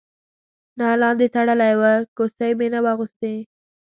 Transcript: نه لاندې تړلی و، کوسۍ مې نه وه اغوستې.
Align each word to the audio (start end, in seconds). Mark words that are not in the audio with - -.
نه 0.79 0.87
لاندې 1.01 1.27
تړلی 1.35 1.73
و، 1.79 1.83
کوسۍ 2.17 2.51
مې 2.59 2.67
نه 2.73 2.79
وه 2.83 2.89
اغوستې. 2.93 3.33